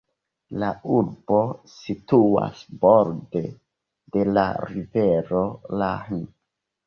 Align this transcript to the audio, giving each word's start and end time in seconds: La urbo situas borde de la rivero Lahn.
La 0.61 0.67
urbo 0.99 1.41
situas 1.73 2.63
borde 2.85 3.43
de 4.15 4.25
la 4.39 4.47
rivero 4.73 5.45
Lahn. 5.83 6.25